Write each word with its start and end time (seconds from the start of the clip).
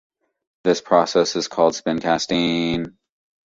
This 0.63 0.81
process 0.81 1.35
is 1.35 1.47
called 1.47 1.75
spin 1.75 1.99
casting. 1.99 2.97